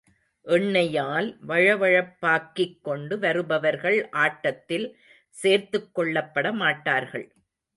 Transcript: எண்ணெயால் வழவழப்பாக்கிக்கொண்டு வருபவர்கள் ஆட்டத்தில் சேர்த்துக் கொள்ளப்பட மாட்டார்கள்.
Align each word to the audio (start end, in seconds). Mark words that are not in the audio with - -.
எண்ணெயால் 0.47 1.27
வழவழப்பாக்கிக்கொண்டு 1.47 3.17
வருபவர்கள் 3.19 4.09
ஆட்டத்தில் 4.09 4.87
சேர்த்துக் 5.35 5.91
கொள்ளப்பட 5.95 6.53
மாட்டார்கள். 6.53 7.27